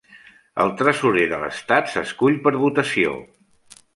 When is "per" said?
2.47-2.55